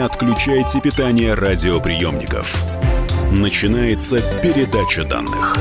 [0.00, 2.64] не отключайте питание радиоприемников.
[3.32, 5.58] Начинается передача данных.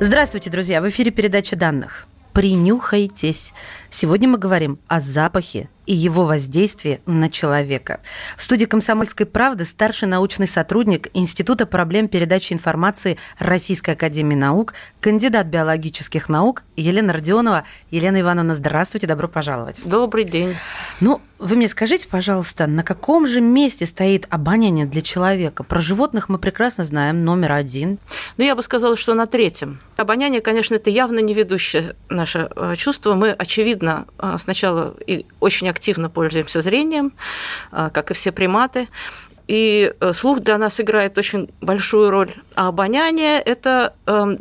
[0.00, 0.80] Здравствуйте, друзья!
[0.80, 2.06] В эфире передача данных.
[2.32, 3.52] Принюхайтесь.
[3.90, 8.00] Сегодня мы говорим о запахе и его воздействии на человека.
[8.36, 15.46] В студии «Комсомольской правды» старший научный сотрудник Института проблем передачи информации Российской академии наук, кандидат
[15.46, 17.64] биологических наук Елена Родионова.
[17.90, 19.80] Елена Ивановна, здравствуйте, добро пожаловать.
[19.82, 20.54] Добрый день.
[21.00, 25.62] Ну, вы мне скажите, пожалуйста, на каком же месте стоит обоняние для человека?
[25.62, 27.98] Про животных мы прекрасно знаем, номер один.
[28.36, 29.80] Ну, я бы сказала, что на третьем.
[29.96, 33.14] Обоняние, конечно, это явно не ведущее наше э, чувство.
[33.14, 35.77] Мы, очевидно, э, сначала и очень активно
[36.08, 37.12] пользуемся зрением,
[37.72, 38.88] э, как и все приматы.
[39.46, 42.34] И слух для нас играет очень большую роль.
[42.54, 44.40] А обоняние– это эм,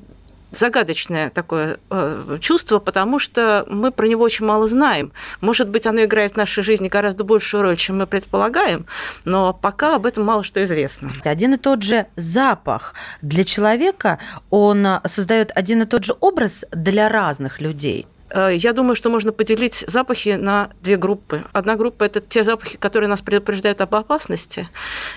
[0.51, 5.11] загадочное такое э, чувство, потому что мы про него очень мало знаем.
[5.41, 8.85] Может быть, оно играет в нашей жизни гораздо большую роль, чем мы предполагаем,
[9.25, 11.13] но пока об этом мало что известно.
[11.23, 17.09] Один и тот же запах для человека, он создает один и тот же образ для
[17.09, 18.07] разных людей.
[18.29, 21.45] Э, я думаю, что можно поделить запахи на две группы.
[21.53, 24.69] Одна группа– это те запахи, которые нас предупреждают об опасности.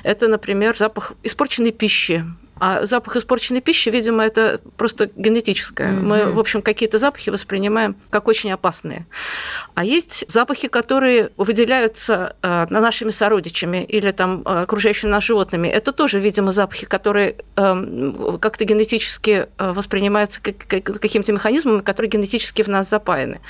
[0.02, 2.24] Это, например, запах испорченной пищи,
[2.60, 5.88] а запах испорченной пищи, видимо, это просто генетическое.
[5.88, 6.02] Mm-hmm.
[6.02, 9.06] Мы, в общем, какие-то запахи воспринимаем как очень опасные.
[9.74, 15.68] А есть запахи, которые выделяются э, нашими сородичами или там э, окружающими нас животными.
[15.68, 22.68] Это тоже, видимо, запахи, которые э, как-то генетически воспринимаются как, какими-то механизмами, которые генетически в
[22.68, 23.40] нас запаяны.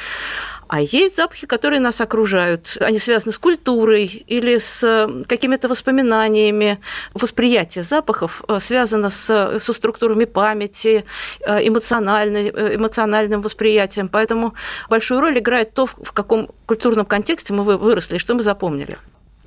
[0.70, 2.76] А есть запахи, которые нас окружают.
[2.80, 6.78] Они связаны с культурой или с какими-то воспоминаниями.
[7.12, 11.04] Восприятие запахов э, связано с, со структурами памяти,
[11.40, 14.08] э, э, эмоциональным восприятием.
[14.08, 14.54] Поэтому
[14.88, 18.96] большую роль играет то, в каком культурном контексте мы выросли и что мы запомнили.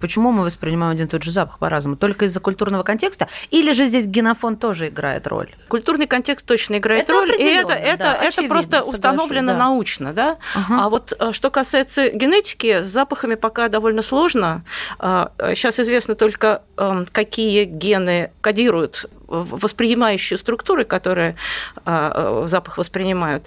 [0.03, 1.95] Почему мы воспринимаем один и тот же запах по-разному?
[1.95, 3.29] Только из-за культурного контекста?
[3.51, 5.55] Или же здесь генофон тоже играет роль?
[5.69, 9.59] Культурный контекст точно играет это роль, и это, это, да, это очевидно, просто установлено да.
[9.59, 10.11] научно.
[10.11, 10.39] Да?
[10.55, 10.73] Угу.
[10.77, 14.65] А вот э, что касается генетики, с запахами пока довольно сложно.
[14.99, 21.37] Сейчас а, известно только, эм, какие гены кодируют воспринимающие структуры, которые
[21.85, 23.45] а, запах воспринимают,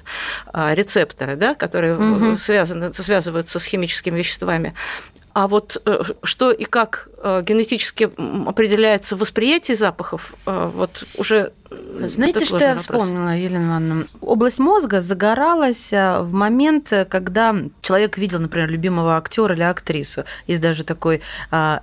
[0.53, 2.39] рецепторы, да, которые угу.
[2.39, 4.75] связаны, связываются с химическими веществами.
[5.37, 8.11] А вот э, что и как э, генетически
[8.49, 11.53] определяется восприятие запахов, э, вот уже
[12.01, 14.07] знаете, что я вспомнила, Елена Ивановна?
[14.21, 20.25] Область мозга загоралась в момент, когда человек видел, например, любимого актера или актрису.
[20.47, 21.23] Есть даже такой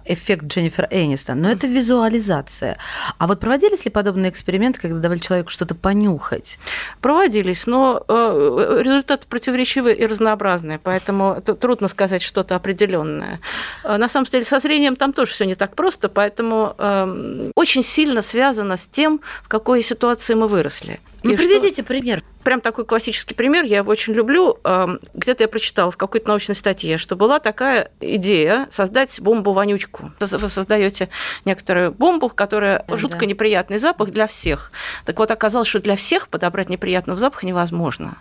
[0.06, 1.42] эффект Дженнифер Энистон.
[1.42, 2.78] Но это визуализация.
[3.18, 6.60] А вот проводились ли подобные эксперименты, когда давали человеку что-то понюхать?
[7.02, 13.40] Проводились, но результаты противоречивые и разнообразные, поэтому трудно сказать что-то определенное.
[13.84, 17.84] Э, на самом деле со зрением там тоже все не так просто, поэтому э, очень
[17.84, 20.03] сильно связано с тем, в какой ситуации
[20.36, 21.00] мы выросли.
[21.24, 21.84] Ну, приведите что...
[21.86, 22.22] пример.
[22.44, 24.60] Прям такой классический пример, я его очень люблю.
[24.66, 30.12] Эм, где-то я прочитала в какой-то научной статье, что была такая идея создать бомбу-вонючку.
[30.20, 31.10] Вы создаете
[31.46, 33.26] некоторую бомбу, которая да, жутко да.
[33.28, 34.72] неприятный запах для всех.
[35.06, 38.18] Так вот, оказалось, что для всех подобрать неприятного запаха невозможно.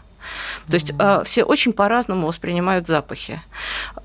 [0.68, 1.24] То есть mm-hmm.
[1.24, 3.42] все очень по-разному воспринимают запахи.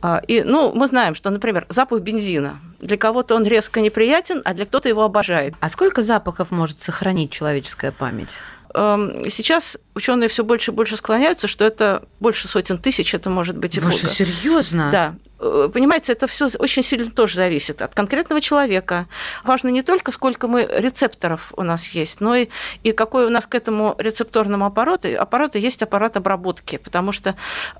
[0.01, 2.59] А, и, ну, мы знаем, что, например, запах бензина.
[2.79, 5.56] Для кого-то он резко неприятен, а для кто-то его обожает.
[5.59, 8.39] А сколько запахов может сохранить человеческая память?
[8.73, 13.58] Эм, сейчас ученые все больше и больше склоняются, что это больше сотен тысяч, это может
[13.58, 14.90] быть и Вы серьезно?
[14.91, 15.16] Да.
[15.40, 19.07] Э, понимаете, это все очень сильно тоже зависит от конкретного человека.
[19.44, 22.47] Важно не только, сколько мы рецепторов у нас есть, но и,
[22.84, 25.09] и какой у нас к этому рецепторному аппарату.
[25.19, 27.36] Аппарату есть аппарат обработки, потому что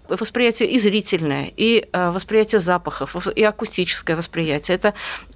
[0.07, 4.94] восприятие и зрительное, и э, восприятие запахов, и акустическое восприятие– это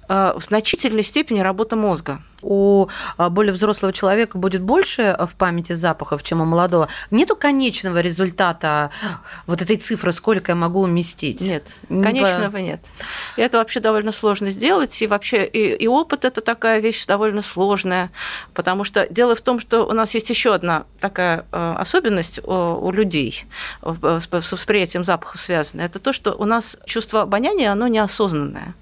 [0.08, 2.88] э, в значительной степени работа мозга у
[3.30, 6.71] более взрослого человека будет больше в памяти запахов, чем у молодого.
[7.10, 8.90] Нету конечного результата
[9.46, 11.40] вот этой цифры, сколько я могу уместить?
[11.40, 12.80] Нет, конечного нет.
[13.36, 17.42] И это вообще довольно сложно сделать, и вообще и, и опыт это такая вещь довольно
[17.42, 18.10] сложная,
[18.54, 22.90] потому что дело в том, что у нас есть еще одна такая э, особенность у,
[22.92, 23.46] людей
[23.82, 28.74] с восприятием запахов связанная, это то, что у нас чувство обоняния, оно неосознанное.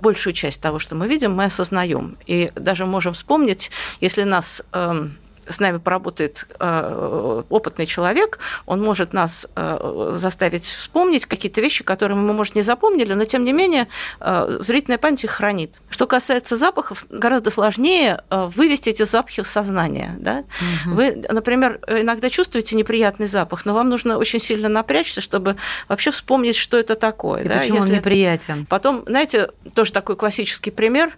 [0.00, 2.16] Большую часть того, что мы видим, мы осознаем.
[2.26, 3.70] И даже можем вспомнить,
[4.00, 5.16] если нас эм,
[5.48, 12.16] с нами поработает э, опытный человек, он может нас э, заставить вспомнить какие-то вещи, которые
[12.16, 13.88] мы, может, не запомнили, но тем не менее
[14.20, 15.74] э, зрительная память их хранит.
[15.90, 20.16] Что касается запахов, гораздо сложнее вывести эти запахи в сознание.
[20.18, 20.44] Да?
[20.86, 20.94] Угу.
[20.94, 25.56] Вы, например, иногда чувствуете неприятный запах, но вам нужно очень сильно напрячься, чтобы
[25.88, 27.42] вообще вспомнить, что это такое.
[27.42, 27.58] И да?
[27.58, 28.66] почему Если он неприятен?
[28.66, 31.16] Потом, знаете, тоже такой классический пример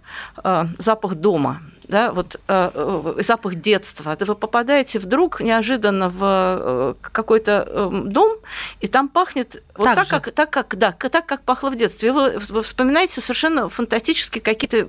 [0.79, 4.17] запах дома да, вот э, э, запах детства.
[4.19, 8.37] Вы попадаете вдруг неожиданно в э, какой-то э, дом,
[8.81, 12.11] и там пахнет вот так, так как, так как, да, так как пахло в детстве.
[12.11, 14.87] Вы, вы вспоминаете совершенно фантастические какие-то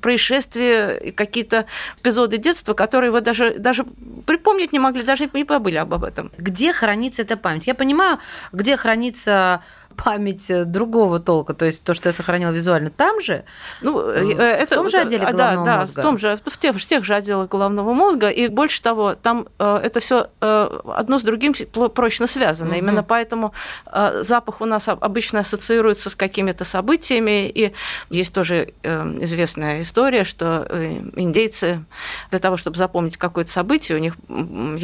[0.00, 1.66] происшествия, какие-то
[2.00, 3.84] эпизоды детства, которые вы даже даже
[4.26, 6.30] припомнить не могли, даже не побыли об этом.
[6.38, 7.66] Где хранится эта память?
[7.66, 8.18] Я понимаю,
[8.52, 9.62] где хранится
[10.02, 13.44] память э, другого толка, то есть то, что я сохранила визуально, там же?
[13.82, 15.94] Ну, э, это, в том же отделе головного да, мозга?
[15.94, 19.14] Да, в, том же, в, тех, в тех же отделах головного мозга, и больше того,
[19.14, 21.54] там э, это все одно с другим
[21.94, 22.70] прочно связано.
[22.70, 22.78] Угу.
[22.78, 23.52] Именно поэтому
[24.20, 27.72] запах у нас обычно ассоциируется с какими-то событиями, и
[28.10, 30.66] есть тоже известная история, что
[31.16, 31.84] индейцы
[32.30, 34.16] для того, чтобы запомнить какое-то событие, у них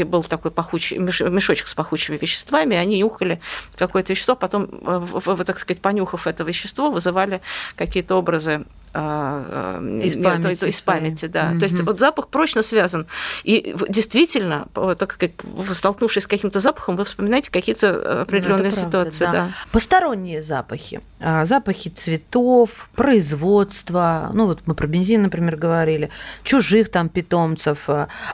[0.07, 3.41] был такой пахучий мешочек с пахучими веществами, они нюхали
[3.77, 4.69] какое-то вещество, потом
[5.05, 7.41] в, так сказать, понюхав это вещество, вызывали
[7.77, 11.51] какие-то образы а, а, из памяти, из памяти да.
[11.51, 11.59] Угу.
[11.59, 13.07] То есть вот запах прочно связан.
[13.43, 15.33] И действительно, так как
[15.73, 19.25] столкнувшись с каким-то запахом, вы вспоминаете какие-то определенные ну, ситуации.
[19.25, 19.33] Да.
[19.33, 19.49] Да.
[19.73, 21.01] Посторонние запахи.
[21.21, 24.31] А, запахи цветов, производства.
[24.33, 26.11] Ну вот мы про бензин, например, говорили.
[26.45, 27.89] Чужих там питомцев.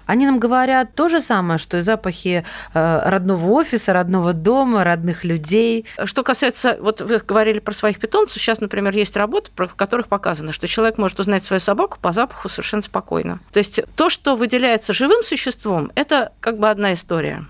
[0.05, 5.87] Они нам говорят то же самое, что и запахи родного офиса, родного дома, родных людей.
[6.05, 10.50] Что касается, вот вы говорили про своих питомцев, сейчас, например, есть работы, в которых показано,
[10.51, 13.41] показано, что человек может узнать свою собаку по запаху совершенно спокойно.
[13.53, 17.45] То есть то, что выделяется живым существом, это как бы одна история.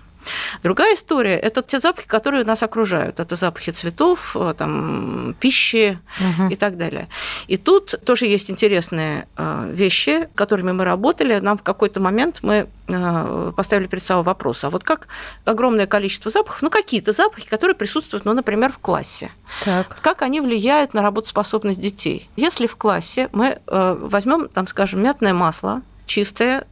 [0.63, 3.19] Другая история– это те запахи, которые нас окружают.
[3.19, 6.49] Это запахи цветов, э, там, пищи угу.
[6.49, 7.07] и так далее.
[7.47, 11.39] И тут тоже есть интересные э, вещи, которыми мы работали.
[11.39, 15.07] Нам в какой-то момент мы э, поставили перед собой вопрос, а вот как
[15.45, 19.31] огромное количество запахов, ну какие-то запахи, которые присутствуют, ну, например, в классе,
[19.65, 19.97] так.
[20.01, 22.29] как они влияют на работоспособность детей?
[22.35, 26.65] Если в классе мы возьмем, там, скажем, мятное масло, чистое,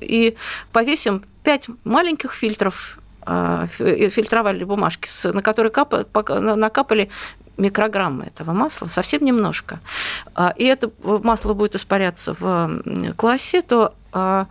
[0.00, 0.36] и
[0.72, 2.98] повесим 5 маленьких фильтров
[3.30, 5.72] а, э, фильтровали бумажки, на которые
[6.40, 7.10] накапали
[7.58, 9.80] микрограммы этого масла, совсем немножко.
[10.34, 12.82] А, и это масло будет испаряться в
[13.16, 14.46] классе, то а,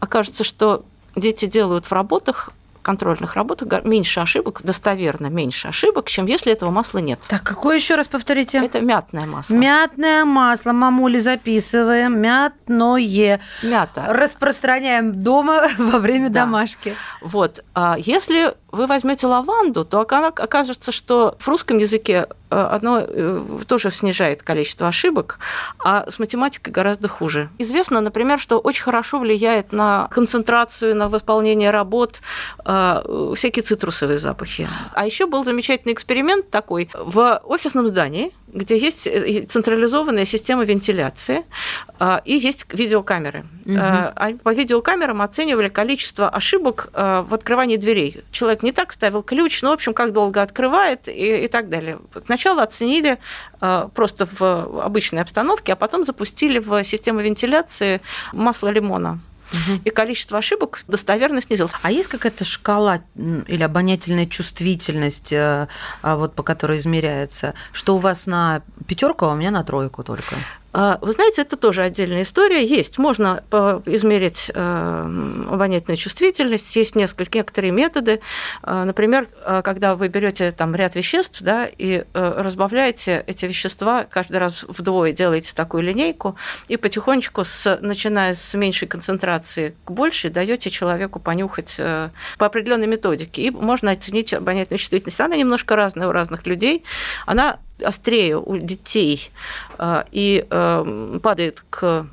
[0.00, 0.84] окажется, что
[1.14, 2.50] дети делают в работах
[2.82, 7.20] контрольных работах меньше ошибок, достоверно меньше ошибок, чем если этого масла нет.
[7.28, 8.58] Так, какое еще раз повторите?
[8.58, 9.54] Это мятное масло.
[9.54, 12.20] Мятное масло, мамули, записываем.
[12.20, 13.40] Мятное.
[13.62, 14.06] Мята.
[14.08, 16.40] Распространяем дома во время да.
[16.40, 16.94] домашки.
[17.20, 17.64] Вот.
[17.74, 23.90] А если вы возьмете лаванду, то окажется, что в русском языке э, одно э, тоже
[23.90, 25.38] снижает количество ошибок,
[25.78, 27.50] а с математикой гораздо хуже.
[27.58, 32.22] Известно, например, что очень хорошо влияет на концентрацию, на выполнение работ
[32.64, 34.66] э, всякие цитрусовые запахи.
[34.94, 39.08] А еще был замечательный эксперимент такой в офисном здании, где есть
[39.50, 41.44] централизованная система вентиляции
[42.24, 43.44] и есть видеокамеры.
[43.64, 44.38] Угу.
[44.42, 48.22] По видеокамерам оценивали количество ошибок в открывании дверей.
[48.30, 51.98] Человек не так вставил ключ, ну, в общем, как долго открывает и, и так далее.
[52.24, 53.18] Сначала оценили
[53.60, 58.00] э, просто в обычной обстановке, а потом запустили в систему вентиляции
[58.32, 59.20] масло лимона
[59.84, 61.72] и количество ошибок достоверно снизилось.
[61.82, 65.68] А есть какая-то шкала или обонятельная чувствительность, э,
[66.02, 70.02] а вот по которой измеряется, что у вас на пятерку, а у меня на тройку
[70.02, 70.36] только?
[70.72, 72.64] А, вы знаете, это тоже отдельная история.
[72.64, 73.44] Есть, можно
[73.86, 78.20] измерить э, обонятельную чувствительность, есть несколько, некоторые методы.
[78.62, 84.06] А, например, а, когда вы берете там ряд веществ да, и э, разбавляете эти вещества,
[84.08, 86.36] каждый раз вдвое делаете такую линейку,
[86.68, 92.86] и потихонечку, с, начиная с меньшей концентрации к большей, даете человеку понюхать э, по определенной
[92.86, 93.42] методике.
[93.42, 95.20] И можно оценить обонятельную чувствительность.
[95.20, 96.84] Она немножко разная у разных людей.
[97.26, 99.30] Она острее у детей
[99.78, 102.06] а, и а, падает к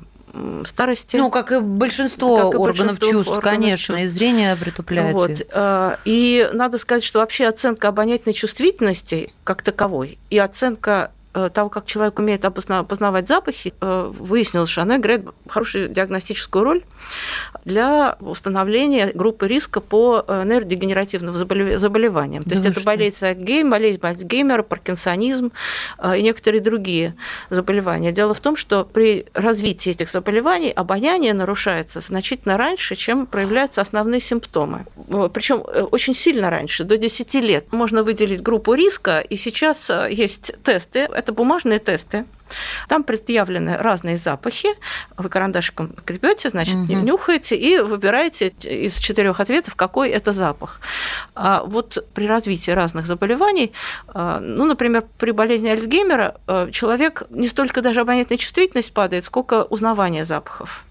[0.64, 1.16] старости.
[1.16, 4.04] Ну, как и большинство как и органов большинство чувств, органов конечно, чувств.
[4.04, 5.18] и зрение притупляется.
[5.18, 5.46] Вот.
[5.52, 11.68] А, и надо сказать, что вообще оценка обонятельной чувствительности как таковой и оценка э, того,
[11.68, 16.82] как человек умеет опознавать запахи, э, выяснилось, что оно играет хорошую диагностическую роль
[17.64, 22.42] для установления группы риска по нейродегенеративным заболеваниям.
[22.44, 25.52] То да есть это болезнь Альцгеймера, болезнь Альцгеймера, паркинсонизм
[26.16, 27.14] и некоторые другие
[27.48, 28.12] заболевания.
[28.12, 34.20] Дело в том, что при развитии этих заболеваний обоняние нарушается значительно раньше, чем проявляются основные
[34.20, 34.86] симптомы.
[35.32, 37.72] Причем очень сильно раньше, до 10 лет.
[37.72, 42.24] Можно выделить группу риска, и сейчас есть тесты, это бумажные тесты,
[42.88, 44.68] там предъявлены разные запахи.
[45.16, 46.92] Вы карандашиком крепете, значит, угу.
[46.92, 50.80] нюхаете и выбираете из четырех ответов, какой это запах.
[51.34, 53.72] А вот при развитии разных заболеваний,
[54.08, 59.62] а, ну, например, при болезни Альцгеймера а, человек не столько даже обонятельная чувствительность падает, сколько
[59.62, 60.84] узнавание запахов.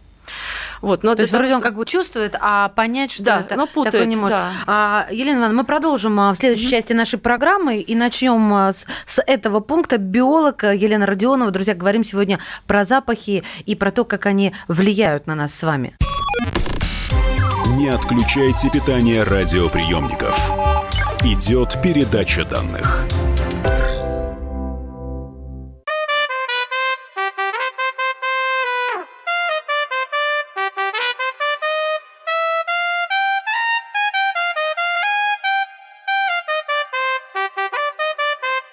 [0.82, 3.68] Вот, но То есть вроде он как бы чувствует, а понять, что да, это но
[3.68, 4.38] путает, такое не может.
[4.38, 4.52] Да.
[4.66, 6.72] А, Елена Ивановна, мы продолжим а, в следующей mm-hmm.
[6.72, 9.98] части нашей программы и начнем а, с, с этого пункта.
[9.98, 11.52] Биолог Елена Родионова.
[11.52, 15.96] Друзья, говорим сегодня про запахи и про то, как они влияют на нас с вами.
[17.78, 20.52] Не отключайте питание радиоприемников.
[21.24, 23.06] Идет передача данных.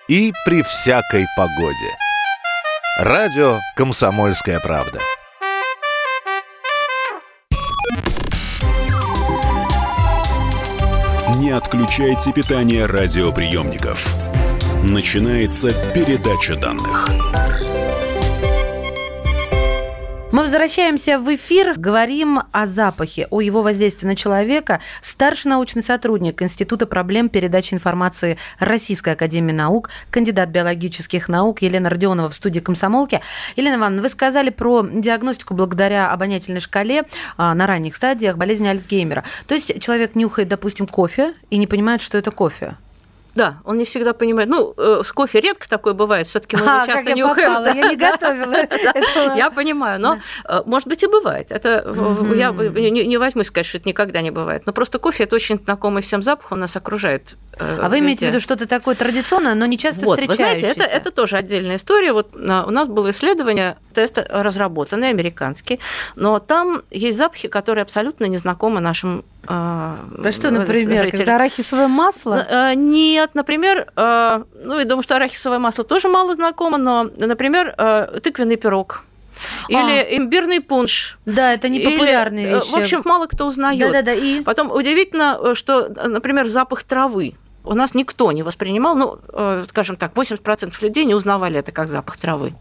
[0.08, 1.96] И при всякой погоде.
[3.00, 5.00] Радио «Комсомольская правда».
[11.36, 14.06] Не отключайте питание радиоприемников.
[14.84, 17.08] Начинается передача данных.
[20.36, 24.82] Мы возвращаемся в эфир, говорим о запахе, о его воздействии на человека.
[25.00, 32.28] Старший научный сотрудник Института проблем передачи информации Российской Академии Наук, кандидат биологических наук Елена Родионова
[32.28, 33.22] в студии «Комсомолки».
[33.56, 37.04] Елена Ивановна, вы сказали про диагностику благодаря обонятельной шкале
[37.38, 39.24] а, на ранних стадиях болезни Альцгеймера.
[39.46, 42.76] То есть человек нюхает, допустим, кофе и не понимает, что это кофе.
[43.36, 44.48] Да, он не всегда понимает.
[44.48, 47.38] Ну, э, с кофе редко такое бывает, все-таки мы а, часто как нюхаем.
[47.38, 49.36] Я, попала, я не готовила.
[49.36, 51.52] Я понимаю, но э, может быть и бывает.
[51.52, 51.84] Это
[52.36, 54.62] я не возьмусь сказать, что это никогда не бывает.
[54.64, 57.36] Но просто кофе это очень знакомый всем запах, он нас окружает.
[57.58, 60.68] Э, а вы имеете в виду что-то такое традиционное, но не часто вот, встречающееся?
[60.68, 62.14] Вы знаете, это тоже отдельная история.
[62.14, 65.80] Вот у нас было исследование, тест разработанный, американский,
[66.16, 71.18] но там есть запахи, которые абсолютно незнакомы нашим а, да что, например, жителям.
[71.18, 72.46] когда арахисовое масло?
[72.48, 77.74] А, нет, например, а, ну, я думаю, что арахисовое масло тоже мало знакомо, но, например,
[78.22, 79.04] тыквенный пирог.
[79.68, 80.16] Или а.
[80.16, 81.18] имбирный пунш.
[81.26, 82.70] Да, это не популярные Или, вещи.
[82.70, 83.80] В общем, мало кто узнает.
[83.80, 84.14] Да, да, да.
[84.14, 84.40] И...
[84.40, 87.34] Потом удивительно, что, например, запах травы
[87.66, 91.88] у нас никто не воспринимал, ну, э, скажем так, 80% людей не узнавали это как
[91.88, 92.54] запах травы.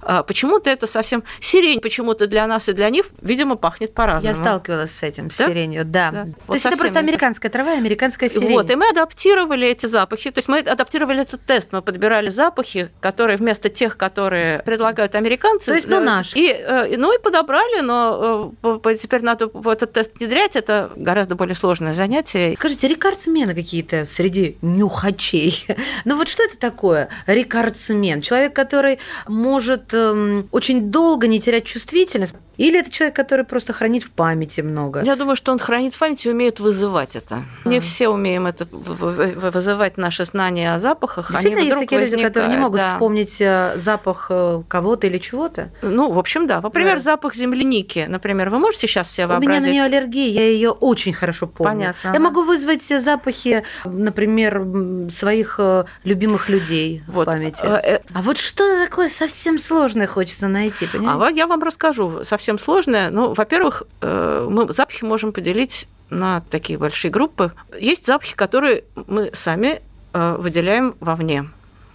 [0.00, 1.22] А почему-то это совсем...
[1.40, 4.34] Сирень почему-то для нас и для них, видимо, пахнет по-разному.
[4.34, 5.46] Я сталкивалась с этим, с да?
[5.46, 6.10] сиренью, да.
[6.10, 6.24] да.
[6.24, 8.52] То вот есть это просто американская трава и американская сирень.
[8.52, 12.90] Вот, и мы адаптировали эти запахи, то есть мы адаптировали этот тест, мы подбирали запахи,
[13.00, 15.66] которые вместо тех, которые предлагают американцы...
[15.66, 16.34] То есть, ну, наш.
[16.34, 21.54] И, э, ну, и подобрали, но э, теперь надо этот тест внедрять, это гораздо более
[21.54, 22.54] сложное занятие.
[22.56, 25.66] Скажите, рекордсмены какие-то среди среди нюхачей.
[26.04, 28.22] Ну вот что это такое рекордсмен?
[28.22, 34.02] Человек, который может эм, очень долго не терять чувствительность, или это человек, который просто хранит
[34.02, 35.02] в памяти много?
[35.04, 37.44] Я думаю, что он хранит в памяти и умеет вызывать это.
[37.64, 37.68] А.
[37.68, 41.30] Не все умеем это вызывать наши знания о запахах.
[41.30, 42.92] Действительно, есть такие люди, которые не могут да.
[42.92, 45.70] вспомнить э, запах э, кого-то или чего-то?
[45.82, 46.60] Ну, в общем, да.
[46.60, 47.02] Например, да.
[47.02, 48.06] запах земляники.
[48.08, 49.48] Например, вы можете сейчас себе вообразить?
[49.48, 51.72] У меня на нее аллергия, я ее очень хорошо помню.
[51.72, 52.10] Понятно.
[52.12, 54.66] Я могу вызвать запахи, например,
[55.12, 57.22] своих э, любимых людей вот.
[57.22, 57.60] в памяти.
[57.62, 61.24] А вот что такое совсем сложное хочется найти, понимаете?
[61.24, 63.10] А я вам расскажу совсем совсем сложное.
[63.10, 67.52] Ну, во-первых, э, мы запахи можем поделить на такие большие группы.
[67.78, 69.82] Есть запахи, которые мы сами
[70.14, 71.50] э, выделяем вовне.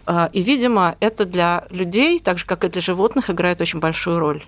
[0.05, 4.19] А, и, видимо, это для людей, так же как и для животных, играет очень большую
[4.19, 4.43] роль.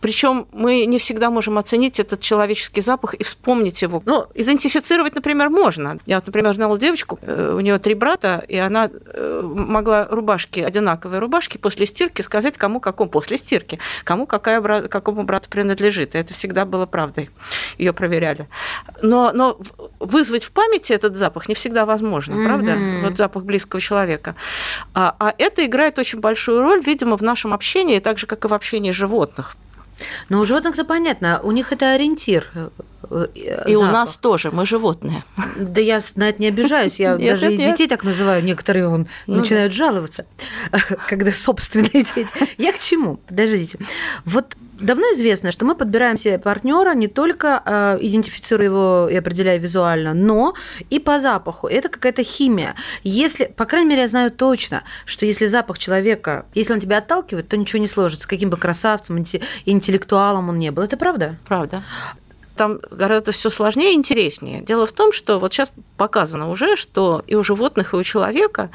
[0.00, 4.02] Причем мы не всегда можем оценить этот человеческий запах и вспомнить его.
[4.06, 5.98] Ну, идентифицировать, например, можно.
[6.06, 10.60] Я, вот, например, знала девочку, э, у нее три брата, и она э, могла рубашки,
[10.60, 16.14] одинаковые рубашки после стирки сказать, кому какому после стирки, кому какая, какому брату принадлежит.
[16.14, 17.30] И это всегда было правдой.
[17.76, 18.48] Ее проверяли.
[19.02, 19.58] Но, но
[20.00, 22.46] вызвать в памяти этот запах не всегда возможно, mm-hmm.
[22.46, 22.78] правда?
[23.02, 24.34] Вот запах близкого человека.
[24.94, 28.48] А, а это играет очень большую роль, видимо, в нашем общении, так же, как и
[28.48, 29.56] в общении животных.
[30.28, 32.50] Но у животных-то понятно, у них это ориентир.
[33.10, 33.88] Э, и запах.
[33.88, 35.24] у нас тоже, мы животные.
[35.56, 38.88] Да я на это не обижаюсь, я нет, даже нет, и детей так называю, некоторые
[38.88, 39.76] он, ну, начинают да.
[39.76, 40.26] жаловаться,
[41.08, 42.28] когда собственные дети.
[42.58, 43.16] Я к чему?
[43.28, 43.78] Подождите.
[44.24, 49.58] Вот давно известно, что мы подбираем себе партнера не только э, идентифицируя его и определяя
[49.58, 50.54] визуально, но
[50.90, 51.66] и по запаху.
[51.66, 52.74] Это какая-то химия.
[53.02, 57.48] Если, по крайней мере, я знаю точно, что если запах человека, если он тебя отталкивает,
[57.48, 59.24] то ничего не сложится, каким бы красавцем,
[59.64, 60.82] интеллектуалом он не был.
[60.82, 61.36] Это правда?
[61.46, 61.82] Правда
[62.56, 64.60] там гораздо все сложнее и интереснее.
[64.62, 68.70] Дело в том, что вот сейчас показано уже, что и у животных, и у человека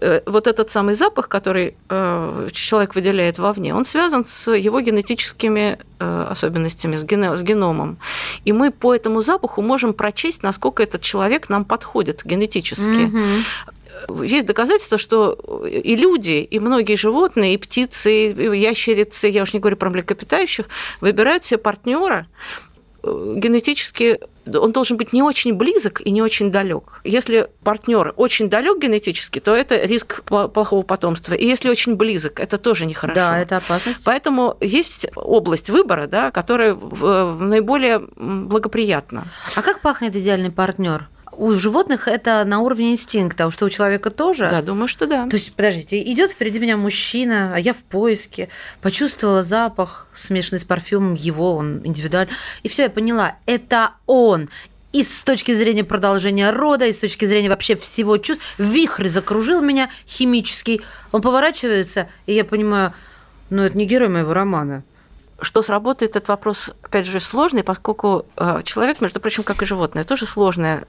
[0.00, 5.78] э, вот этот самый запах, который э, человек выделяет вовне, он связан с его генетическими
[5.98, 7.98] э, особенностями, с геномом.
[8.44, 12.88] И мы по этому запаху можем прочесть, насколько этот человек нам подходит генетически.
[12.88, 13.42] Mm-hmm.
[14.24, 19.60] Есть доказательства, что и люди, и многие животные, и птицы, и ящерицы, я уж не
[19.60, 20.66] говорю про млекопитающих,
[21.00, 22.26] выбирают себе партнера
[23.04, 27.00] генетически он должен быть не очень близок и не очень далек.
[27.04, 31.34] Если партнер очень далек генетически, то это риск плохого потомства.
[31.34, 33.14] И если очень близок, это тоже нехорошо.
[33.14, 34.02] Да, это опасность.
[34.04, 39.28] Поэтому есть область выбора, да, которая наиболее благоприятна.
[39.54, 41.08] А как пахнет идеальный партнер?
[41.36, 44.48] У животных это на уровне инстинкта, а что у человека тоже?
[44.50, 45.28] Да, думаю, что да.
[45.28, 48.48] То есть, подождите, идет впереди меня мужчина, а я в поиске,
[48.80, 54.48] почувствовала запах, смешанный с парфюмом его, он индивидуально, и все, я поняла, это он.
[54.92, 59.60] И с точки зрения продолжения рода, и с точки зрения вообще всего чувств, вихрь закружил
[59.60, 60.82] меня химический.
[61.10, 62.92] Он поворачивается, и я понимаю,
[63.50, 64.84] ну это не герой моего романа.
[65.40, 70.04] Что сработает, этот вопрос, опять же, сложный, поскольку э, человек, между прочим, как и животное,
[70.04, 70.86] тоже сложное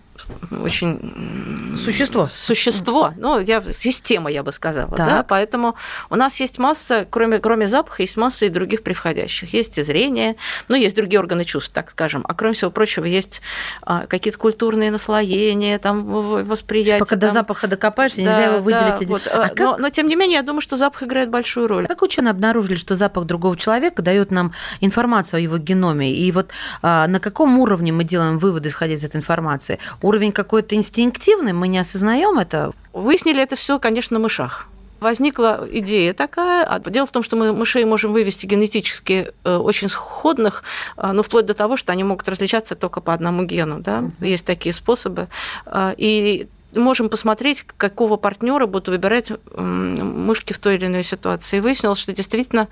[0.51, 2.27] очень существо.
[2.27, 4.95] Существо, ну, я, система, я бы сказала.
[4.95, 5.05] Да.
[5.05, 5.23] Да?
[5.23, 5.75] Поэтому
[6.09, 9.53] у нас есть масса, кроме, кроме запаха, есть масса и других приходящих.
[9.53, 10.35] Есть и зрение,
[10.67, 12.25] ну, есть другие органы чувств, так скажем.
[12.27, 13.41] А кроме всего прочего, есть
[13.81, 16.03] а, какие-то культурные наслоения, там,
[16.45, 16.99] восприятие.
[16.99, 17.19] Пока там...
[17.19, 18.99] до запаха докопаешься, да, нельзя его выделить.
[18.99, 19.27] Да, вот.
[19.27, 19.59] а как...
[19.59, 21.87] но, но, тем не менее, я думаю, что запах играет большую роль.
[21.87, 26.13] Как ученые обнаружили, что запах другого человека дает нам информацию о его геноме?
[26.13, 26.49] И вот
[26.81, 29.79] а, на каком уровне мы делаем выводы, исходя из этой информации?
[30.05, 32.71] Уровень какой-то инстинктивный, мы не осознаем это.
[32.93, 34.67] Выяснили это все, конечно, на мышах
[35.01, 36.65] возникла идея такая.
[36.65, 40.63] А дело в том, что мы мышей можем вывести генетически э, очень сходных,
[40.97, 43.81] э, ну, вплоть до того, что они могут различаться только по одному гену.
[43.81, 44.05] Да?
[44.19, 45.27] Есть такие способы.
[45.67, 51.57] Э, и можем посмотреть, какого партнера будут выбирать мышки в той или иной ситуации.
[51.57, 52.67] И выяснилось, что действительно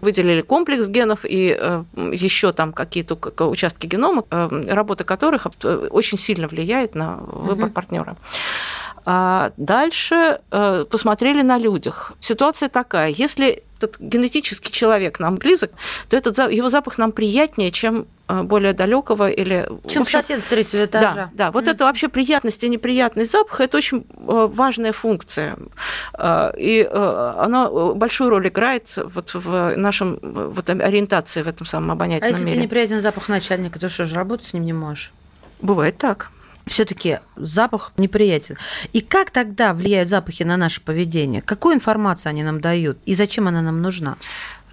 [0.00, 3.14] выделили комплекс генов и э, еще там какие-то
[3.46, 7.74] участки генома, э, работа которых э, очень сильно влияет на выбор угу.
[7.74, 8.16] партнера.
[9.08, 12.14] А дальше посмотрели на людях.
[12.20, 15.70] Ситуация такая, если этот генетический человек нам близок,
[16.08, 19.68] то этот, его запах нам приятнее, чем э, более далекого или...
[19.88, 21.14] Чем общем, сосед с третьего этажа.
[21.14, 21.50] Да, да.
[21.50, 21.70] вот mm.
[21.70, 25.56] это вообще приятность и неприятность запаха– это очень э, важная функция.
[26.18, 32.28] Э, и она большую роль играет вот в нашем вот, ориентации в этом самом обонятельном
[32.28, 32.56] А если мире.
[32.56, 35.12] тебе неприятен запах начальника, то что же, работать с ним не можешь?
[35.60, 36.30] Бывает так
[36.66, 38.56] все-таки запах неприятен.
[38.92, 41.40] И как тогда влияют запахи на наше поведение?
[41.40, 42.98] Какую информацию они нам дают?
[43.06, 44.16] И зачем она нам нужна?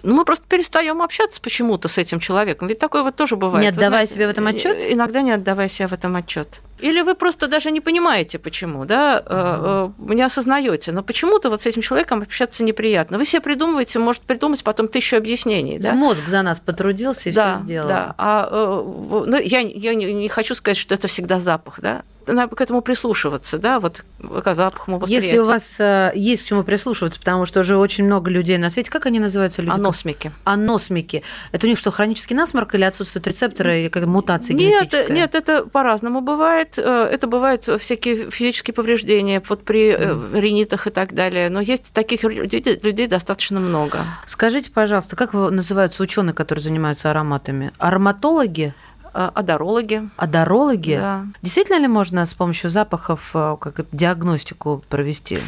[0.04, 2.68] Ну, мы просто перестаем общаться почему-то с этим человеком.
[2.68, 3.62] Ведь такое вот тоже бывает.
[3.62, 4.76] Не отдавая себе в этом отчет?
[4.86, 6.60] Иногда не отдавая себе в этом отчет.
[6.80, 10.14] Или вы просто даже не понимаете, почему, да, uh-huh.
[10.14, 10.92] не осознаете.
[10.92, 13.16] Но почему-то вот с этим человеком общаться неприятно.
[13.16, 15.78] Вы себе придумываете, может придумать потом тысячу объяснений.
[15.78, 15.94] Да?
[15.94, 17.88] Мозг за нас потрудился и да, все сделал.
[17.88, 22.54] Да, а, э, ну, я, я не хочу сказать, что это всегда запах, да надо
[22.54, 25.26] к этому прислушиваться, да, вот к запаху восприятия.
[25.26, 28.70] Если у вас э, есть к чему прислушиваться, потому что уже очень много людей на
[28.70, 29.74] свете, как они называются люди?
[29.74, 30.32] Аносмики.
[30.44, 31.22] Аносмики.
[31.52, 35.14] Это у них что, хронический насморк или отсутствует рецепторы или как мутация нет, генетическая?
[35.14, 36.74] Нет, это по-разному бывает.
[36.76, 40.40] Э, это бывают всякие физические повреждения вот при mm.
[40.40, 41.50] ринитах и так далее.
[41.50, 44.04] Но есть таких людей, людей достаточно много.
[44.26, 47.72] Скажите, пожалуйста, как называются ученые, которые занимаются ароматами?
[47.78, 48.74] Ароматологи?
[49.14, 50.08] Адорологи.
[50.16, 50.96] Адорологи?
[50.96, 51.26] Да.
[51.42, 55.40] Действительно ли можно с помощью запахов э, как диагностику провести?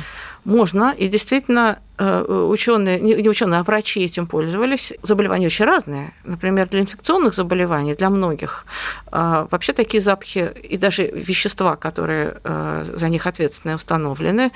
[0.45, 4.93] Можно, и действительно ученые, не ученые, а врачи этим пользовались.
[5.03, 6.13] Заболевания очень разные.
[6.25, 8.67] Например, для инфекционных заболеваний, для многих,
[9.13, 14.53] э, вообще такие запахи и даже вещества, которые э, за них ответственны, установлены.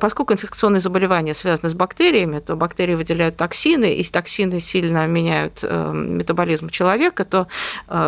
[0.00, 6.70] Поскольку инфекционные заболевания связаны с бактериями, то бактерии выделяют токсины, и токсины сильно меняют метаболизм
[6.70, 7.46] человека, то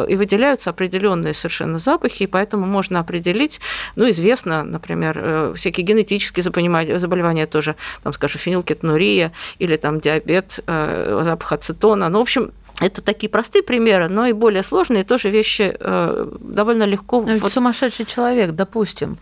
[0.09, 3.61] и выделяются определенные совершенно запахи, и поэтому можно определить,
[3.97, 7.77] ну, известно, например, всякие генетические заболевания тоже,
[8.09, 12.09] там, скажем, фенилкетонурия или там диабет, э, запах ацетона.
[12.09, 16.85] Ну, в общем, это такие простые примеры, но и более сложные тоже вещи э, довольно
[16.85, 17.23] легко.
[17.23, 17.53] Но вот...
[17.53, 19.19] Сумасшедший человек, допустим,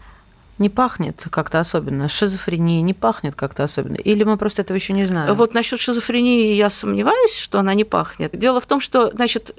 [0.58, 5.04] не пахнет как-то особенно, шизофрения не пахнет как-то особенно, или мы просто этого еще не
[5.04, 5.34] знаем?
[5.34, 8.36] Вот насчет шизофрении я сомневаюсь, что она не пахнет.
[8.38, 9.54] Дело в том, что, значит,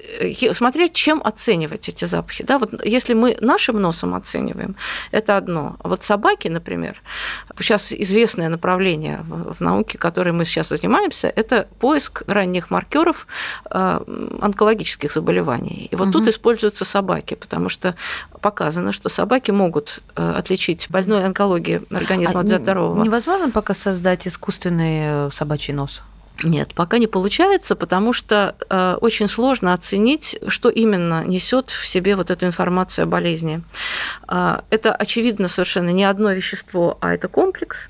[0.52, 2.44] смотреть, чем оценивать эти запахи.
[2.44, 4.76] Да, вот если мы нашим носом оцениваем,
[5.10, 5.76] это одно.
[5.80, 7.00] А вот собаки, например,
[7.58, 13.26] сейчас известное направление в науке, которой мы сейчас занимаемся, это поиск ранних маркеров
[13.70, 14.00] э,
[14.40, 15.88] онкологических заболеваний.
[15.90, 16.18] И вот угу.
[16.18, 17.94] тут используются собаки, потому что
[18.40, 23.04] показано, что собаки могут э, отличить больной онкологии организма а от здорового.
[23.04, 26.02] Невозможно пока создать искусственный э, собачий нос?
[26.44, 32.14] Нет, пока не получается, потому что э, очень сложно оценить, что именно несет в себе
[32.14, 33.62] вот эту информацию о болезни.
[34.28, 37.88] Э, это, очевидно, совершенно не одно вещество, а это комплекс.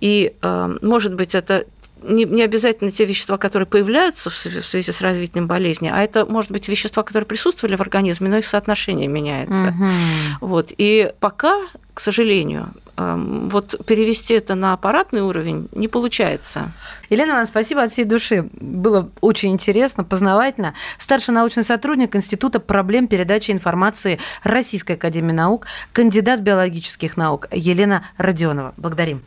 [0.00, 1.64] И, э, может быть, это
[2.06, 6.50] не, не обязательно те вещества, которые появляются в связи с развитием болезни, а это, может
[6.50, 9.68] быть, вещества, которые присутствовали в организме, но их соотношение меняется.
[9.68, 10.46] Угу.
[10.48, 10.72] Вот.
[10.76, 11.56] И пока,
[11.94, 16.72] к сожалению, эм, вот перевести это на аппаратный уровень не получается.
[17.10, 18.48] Елена Ивановна, спасибо от всей души.
[18.52, 20.74] Было очень интересно, познавательно.
[20.98, 28.74] Старший научный сотрудник Института проблем передачи информации Российской Академии Наук, кандидат биологических наук Елена Родионова.
[28.76, 29.22] Благодарим.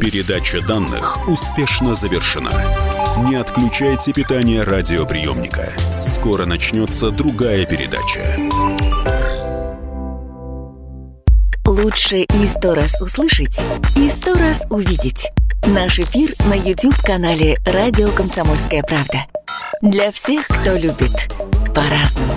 [0.00, 2.50] Передача данных успешно завершена.
[3.28, 5.74] Не отключайте питание радиоприемника.
[6.00, 8.38] Скоро начнется другая передача.
[11.66, 13.60] Лучше и сто раз услышать,
[13.94, 15.30] и сто раз увидеть.
[15.66, 19.26] Наш эфир на YouTube-канале «Радио Комсомольская правда».
[19.82, 21.30] Для всех, кто любит
[21.74, 22.32] по-разному.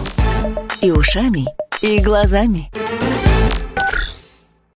[0.81, 1.45] И ушами,
[1.81, 2.69] и глазами.